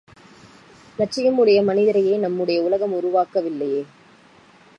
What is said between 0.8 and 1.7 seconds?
இலட்சியம் உடைய